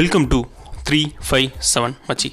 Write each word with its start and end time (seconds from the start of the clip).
Welcome 0.00 0.26
to 0.32 0.38
three 0.86 0.98
five 1.28 1.46
seven 1.70 1.94
மச்சி 2.08 2.28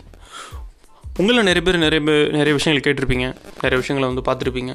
உங்களில் 1.20 1.48
நிறைய 1.48 1.62
பேர் 1.68 1.78
நிறைய 1.84 2.02
பேர் 2.08 2.30
நிறைய 2.36 2.52
விஷயங்கள் 2.58 2.84
கேட்டிருப்பீங்க. 2.86 3.26
நிறைய 3.64 3.78
விஷயங்களை 3.82 4.06
வந்து 4.10 4.24
பார்த்துருப்பீங்க. 4.28 4.74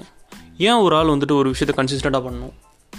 ஏன் 0.69 0.81
ஒரு 0.85 0.97
ஆள் 0.99 1.13
வந்துட்டு 1.13 1.37
ஒரு 1.41 1.49
விஷயத்தை 1.53 1.75
கன்சிஸ்டண்ட்டாக 1.79 2.23
பண்ணணும்? 2.27 2.53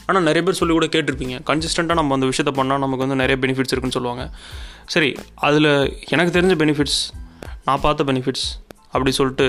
ஆனால் 0.07 0.25
நிறைய 0.29 0.41
பேர் 0.45 0.59
சொல்லி 0.61 0.73
கூட 0.77 0.87
கேட்டிருப்பீங்க. 0.95 1.35
கன்சிஸ்டண்ட்டாக 1.49 1.99
நம்ம 2.01 2.17
அந்த 2.17 2.29
விஷயத்தை 2.31 2.53
பண்ணால் 2.59 2.81
நமக்கு 2.85 3.05
வந்து 3.05 3.19
நிறைய 3.23 3.37
பெனிஃபிட்ஸ் 3.43 3.73
இருக்குன்னு 3.73 3.97
சொல்லுவாங்க. 3.97 4.25
சரி 4.95 5.11
அதில் 5.49 5.71
எனக்கு 6.15 6.35
தெரிஞ்ச 6.37 6.57
பெனிஃபிட்ஸ் 6.63 6.99
நான் 7.67 7.83
பார்த்த 7.85 8.07
பெனிஃபிட்ஸ் 8.11 8.47
அப்படி 8.93 9.13
சொல்லிட்டு 9.19 9.47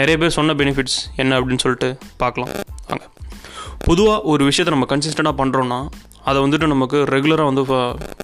நிறைய 0.00 0.16
பேர் 0.22 0.36
சொன்ன 0.38 0.56
பெனிஃபிட்ஸ் 0.62 0.98
என்ன 1.24 1.40
அப்படின்னு 1.40 1.64
சொல்லிட்டு 1.66 1.90
பார்க்கலாம். 2.24 2.52
வாங்க. 2.90 3.04
பொதுவாக 3.88 4.20
ஒரு 4.34 4.44
விஷயத்தை 4.50 4.72
நம்ம 4.76 4.88
கன்சிஸ்டண்ட்டாக 4.94 5.40
பண்ணுறோன்னா 5.42 5.80
அதை 6.28 6.38
வந்துட்டு 6.44 6.66
நமக்கு 6.74 6.98
ரெகுலராக 7.14 7.48
வந்து 7.50 7.62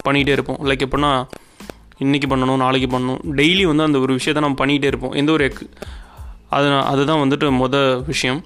பண்ணிகிட்டே 0.07 0.35
இருப்போம். 0.37 0.61
லைக் 0.69 0.85
எப்படின்னா 0.87 1.13
இன்றைக்கி 2.05 2.27
பண்ணணும் 2.31 2.63
நாளைக்கு 2.63 2.89
பண்ணணும். 2.95 3.21
டெய்லி 3.41 3.65
வந்து 3.71 3.87
அந்த 3.89 3.99
ஒரு 4.05 4.13
விஷயத்தை 4.19 4.41
நம்ம 4.45 4.59
பண்ணிகிட்டே 4.63 4.91
இருப்போம். 4.93 5.15
எந்த 5.21 5.31
ஒரு 5.37 5.45
எக் 5.49 5.61
அது 6.57 6.69
அதுதான் 6.93 7.21
வந்துட்டு 7.23 7.47
மொதல் 7.61 7.93
விஷயம். 8.13 8.41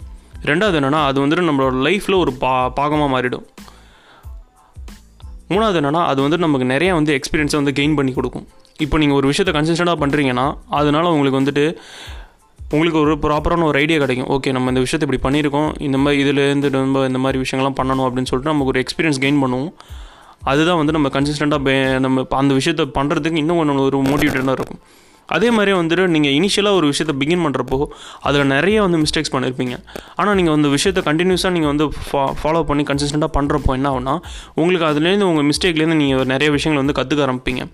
ரெண்டாவது 0.48 0.78
என்னென்னா 0.80 1.00
அது 1.10 1.18
வந்துட்டு 1.22 1.46
நம்மளோட 1.50 1.76
லைஃப்பில் 1.86 2.22
ஒரு 2.24 2.32
பா 2.42 2.52
பாகமாக 2.80 3.10
மாறிடும். 3.14 3.46
மூணாவது 5.50 5.78
என்னென்னா 5.80 6.02
அது 6.10 6.20
வந்துட்டு 6.24 6.46
நமக்கு 6.46 6.66
நிறைய 6.74 6.90
வந்து 6.98 7.12
எக்ஸ்பீரியன்ஸை 7.18 7.58
வந்து 7.60 7.74
கெயின் 7.78 7.96
பண்ணி 7.98 8.12
கொடுக்கும். 8.18 8.46
இப்போ 8.84 8.96
நீங்கள் 9.02 9.18
ஒரு 9.20 9.26
விஷயத்தை 9.32 9.52
கன்சிஸ்டண்டாக 9.56 9.98
பண்ணுறீங்கன்னா 10.02 10.46
அதனால 10.78 11.12
உங்களுக்கு 11.16 11.40
வந்துட்டு 11.40 11.64
உங்களுக்கு 12.74 12.98
ஒரு 13.04 13.12
ப்ராப்பரான 13.24 13.66
ஒரு 13.70 13.78
ஐடியா 13.82 13.98
கிடைக்கும். 14.02 14.28
ஓகே 14.34 14.52
நம்ம 14.56 14.70
இந்த 14.72 14.80
விஷயத்தை 14.84 15.04
இப்படி 15.06 15.20
பண்ணியிருக்கோம். 15.26 15.68
இந்த 15.86 15.98
மாதிரி 16.04 16.22
இதுலேருந்து 16.24 16.68
நம்ம 16.76 17.04
இந்த 17.10 17.18
மாதிரி 17.24 17.38
விஷயங்கள்லாம் 17.44 17.78
பண்ணணும் 17.80 18.06
அப்படின்னு 18.06 18.30
சொல்லிட்டு 18.30 18.52
நமக்கு 18.52 18.72
ஒரு 18.72 18.80
எக்ஸ்பீரியன்ஸ் 18.84 19.20
கெயின் 19.24 19.40
பண்ணுவோம். 19.44 19.72
அதுதான் 20.50 20.78
வந்து 20.80 20.94
நம்ம 20.96 21.08
கன்சிஸ்டண்ட்டாக 21.16 21.74
நம்ம 22.04 22.26
அந்த 22.42 22.54
விஷயத்தை 22.60 22.86
பண்ணுறதுக்கு 22.98 23.42
இன்னும் 23.42 23.60
கொஞ்சம் 23.60 23.82
ஒரு 23.90 24.00
மோட்டிவேட்டடாக 24.10 24.58
இருக்கும். 24.58 24.80
அதே 25.36 25.48
மாதிரி 25.54 25.72
வந்துட்டு 25.78 26.02
நீங்கள் 26.14 26.34
இனிஷியலாக 26.38 26.78
ஒரு 26.80 26.86
விஷயத்தை 26.90 27.14
பிகின் 27.20 27.44
பண்ணுறப்போ 27.44 27.78
அதில் 28.28 28.50
நிறைய 28.56 28.76
வந்து 28.84 28.98
மிஸ்டேக்ஸ் 29.04 29.32
பண்ணியிருப்பீங்க 29.34 29.76
ஆனால் 30.18 30.36
நீங்கள் 30.38 30.56
அந்த 30.58 30.68
விஷயத்தை 30.76 31.02
கண்டினியூஸாக 31.08 31.52
நீங்கள் 31.56 31.72
வந்து 31.72 31.86
ஃபா 32.08 32.22
ஃபாலோ 32.40 32.60
பண்ணி 32.68 32.84
கன்சிஸ்டண்ட்டாக 32.90 33.32
பண்ணுறப்போ 33.38 33.72
என்ன 33.78 33.90
ஆகுனா 33.94 34.14
உங்களுக்கு 34.60 34.86
அதுலேருந்து 34.90 35.28
உங்கள் 35.30 35.48
மிஸ்டேக்லேருந்து 35.50 36.00
நீங்கள் 36.02 36.30
நிறைய 36.34 36.50
விஷயங்கள் 36.56 36.82
வந்து 36.84 36.96
கற்றுக்க 37.00 37.26
ஆரம்பிப்பீங்க. 37.26 37.64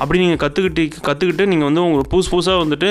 அப்படி 0.00 0.18
நீங்கள் 0.22 0.40
கற்றுக்கிட்டு 0.42 0.82
கற்றுக்கிட்டு 1.08 1.44
நீங்கள் 1.52 1.68
வந்து 1.68 1.84
உங்களுக்கு 1.84 2.10
புதுசு 2.14 2.30
புதுசாக 2.32 2.62
வந்துட்டு 2.62 2.88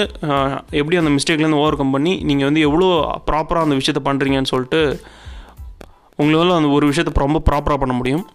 எப்படி 0.80 0.96
அந்த 1.02 1.12
மிஸ்டேக்லேருந்து 1.16 1.60
ஓவர் 1.64 1.78
கம் 1.82 1.94
பண்ணி 1.96 2.14
நீங்கள் 2.30 2.48
வந்து 2.50 2.62
எவ்வளோ 2.68 2.88
ப்ராப்பராக 3.28 3.68
அந்த 3.68 3.76
விஷயத்தை 3.82 4.02
பண்ணுறீங்கன்னு 4.08 4.52
சொல்லிட்டு 4.54 4.82
உங்களால் 6.22 6.58
அந்த 6.58 6.70
ஒரு 6.78 6.86
விஷயத்தை 6.92 7.14
ரொம்ப 7.26 7.42
ப்ராப்பராக 7.50 7.80
பண்ண 7.84 7.94
முடியும். 8.00 8.26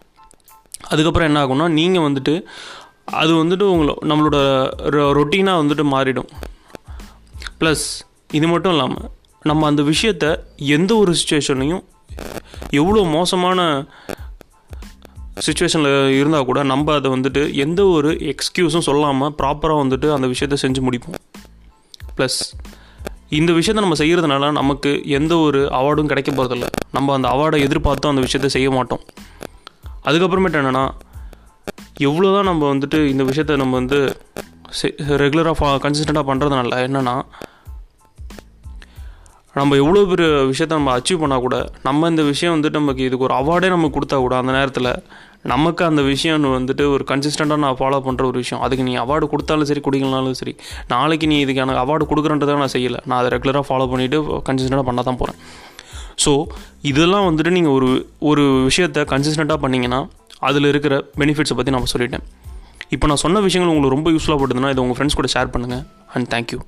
அதுக்கப்புறம் 0.90 1.28
என்ன 1.30 1.40
ஆகும்னா 1.44 1.66
நீங்கள் 1.78 2.06
வந்துட்டு 2.08 2.34
அது 3.20 3.32
வந்துட்டு 3.42 3.64
உங்களை 3.72 3.94
நம்மளோட 4.10 4.38
ரொட்டீனாக 5.18 5.60
வந்துட்டு 5.62 5.84
மாறிடும். 5.94 6.28
ப்ளஸ் 7.60 7.86
இது 8.38 8.46
மட்டும் 8.48 8.72
இல்லாமல் 8.74 9.08
நம்ம 9.50 9.66
அந்த 9.70 9.82
விஷயத்த 9.92 10.26
எந்த 10.76 10.92
ஒரு 11.02 11.12
சுச்சுவேஷன்லையும் 11.20 11.84
எவ்வளோ 12.80 13.02
மோசமான 13.18 13.60
சுச்சுவேஷனில் 15.46 16.14
இருந்தால் 16.18 16.46
கூட 16.48 16.60
நம்ம 16.72 16.94
அதை 16.98 17.08
வந்துட்டு 17.14 17.42
எந்த 17.64 17.80
ஒரு 17.96 18.10
எக்ஸ்கியூஸும் 18.32 18.86
சொல்லாமல் 18.88 19.32
ப்ராப்பராக 19.40 19.80
வந்துட்டு 19.82 20.08
அந்த 20.16 20.26
விஷயத்த 20.32 20.56
செஞ்சு 20.64 20.80
முடிப்போம். 20.86 21.18
ப்ளஸ் 22.16 22.38
இந்த 23.38 23.50
விஷயத்த 23.58 23.82
நம்ம 23.84 23.96
செய்கிறதுனால 24.00 24.50
நமக்கு 24.60 24.90
எந்த 25.18 25.32
ஒரு 25.46 25.60
அவார்டும் 25.78 26.10
கிடைக்க 26.12 26.30
போகிறதில்ல 26.30 26.68
நம்ம 26.96 27.12
அந்த 27.16 27.28
அவார்டை 27.34 27.58
எதிர்பார்த்தும் 27.66 28.12
அந்த 28.12 28.22
விஷயத்த 28.26 28.48
செய்ய 28.56 28.70
மாட்டோம். 28.76 29.02
அதுக்கப்புறமேட்டு 30.08 30.60
என்னென்னா 30.60 30.84
எவ்வளோ 32.08 32.28
தான் 32.36 32.48
நம்ம 32.50 32.62
வந்துட்டு 32.72 32.98
இந்த 33.12 33.22
விஷயத்த 33.30 33.56
நம்ம 33.62 33.74
வந்து 33.80 33.98
ரெகுலராக 35.22 35.54
ஃபா 35.60 35.70
கன்சிஸ்டண்ட்டாக 35.84 36.26
பண்ணுறதுனால 36.30 36.80
என்னென்னா 36.88 37.14
நம்ம 39.56 39.76
எவ்வளோ 39.76 40.02
பெரிய 40.10 40.26
விஷயத்த 40.50 40.76
நம்ம 40.78 40.92
அச்சீவ் 40.98 41.22
பண்ணால் 41.22 41.42
கூட 41.44 41.56
நம்ம 41.86 42.08
இந்த 42.08 42.22
விஷயம் 42.22 42.54
வந்துட்டு 42.54 42.80
நமக்கு 42.80 43.02
இதுக்கு 43.08 43.26
ஒரு 43.28 43.34
அவார்டே 43.38 43.68
நமக்கு 43.68 43.96
கொடுத்தா 43.96 44.16
கூட 44.24 44.36
அந்த 44.36 44.52
நேரத்தில் 44.52 44.88
நமக்கு 45.52 45.84
அந்த 45.88 46.02
விஷயம் 46.02 46.46
வந்துட்டு 46.56 46.84
ஒரு 46.94 47.04
கன்சிஸ்டண்ட்டாக 47.10 47.60
நான் 47.64 47.78
ஃபாலோ 47.80 47.98
பண்ணுற 48.06 48.24
ஒரு 48.30 48.38
விஷயம். 48.42 48.62
அதுக்கு 48.64 48.84
நீ 48.88 48.94
அவார்டு 49.04 49.26
கொடுத்தாலும் 49.32 49.68
சரி 49.70 49.82
குடிக்கலனாலும் 49.86 50.38
சரி 50.40 50.54
நாளைக்கு 50.92 51.26
நீ 51.26 51.36
இதுக்கு 51.40 51.62
எனக்கு 51.64 51.82
அவார்டு 51.84 52.06
கொடுக்குறன்றதை 52.10 52.56
நான் 52.62 52.74
செய்யலை. 52.76 53.00
நான் 53.08 53.18
அதை 53.20 53.30
ரெகுலராக 53.34 53.64
ஃபாலோ 53.68 53.86
பண்ணிவிட்டு 53.92 54.18
கன்சிஸ்டண்ட்டாக 54.48 54.88
பண்ண 54.90 55.02
தான் 55.10 55.20
போகிறேன் 55.22 55.38
ஸோ 56.24 56.32
இதெல்லாம் 56.90 57.26
வந்துட்டு 57.30 57.54
நீங்கள் 57.58 57.76
ஒரு 57.78 57.90
ஒரு 58.30 58.44
விஷயத்தை 58.68 59.04
கன்சிஸ்டண்ட்டாக 59.14 59.60
பண்ணிங்கன்னா 59.66 60.00
அதில் 60.48 60.70
இருக்கிற 60.72 60.96
பெனிஃபிட்ஸை 61.20 61.56
பற்றி 61.56 61.74
நான் 61.76 61.92
சொல்லிட்டேன். 61.94 62.26
இப்போ 62.96 63.06
நான் 63.12 63.24
சொன்ன 63.26 63.40
விஷயங்கள் 63.48 63.72
உங்களுக்கு 63.72 63.96
ரொம்ப 63.96 64.10
யூஸ்ஃபுல்லாக 64.16 64.40
போட்டதுன்னா 64.42 64.72
இதை 64.74 64.82
உங்கள் 64.84 64.98
ஃப்ரெண்ட்ஸ் 64.98 65.18
கூட 65.20 65.30
ஷேர் 65.36 65.54
பண்ணுங்கள் 65.56 65.82
அண்ட் 66.14 66.28
தேங்க்யூ 66.34 66.60